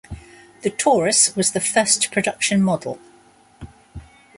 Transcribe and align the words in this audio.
The 0.63 0.71
"Taurus" 0.71 1.35
was 1.35 1.51
the 1.51 1.59
first 1.59 2.11
production 2.11 2.63
model. 2.63 2.97